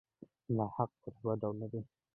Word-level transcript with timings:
لاحقې 0.55 0.93
پر 1.01 1.11
دوه 1.19 1.33
ډوله 1.41 1.67
دي. 1.71 1.81